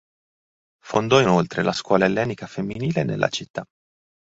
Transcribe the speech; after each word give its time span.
Fondò 0.83 1.21
inoltre 1.21 1.61
la 1.61 1.71
Scuola 1.73 2.05
ellenica 2.05 2.47
femminile 2.47 3.03
nella 3.03 3.29
città. 3.29 3.63